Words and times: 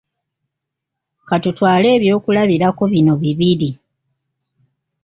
Ka 1.27 1.37
tutwale 1.43 1.87
eby'okulabirako 1.95 2.83
bino 2.93 3.13
bibiri. 3.21 3.69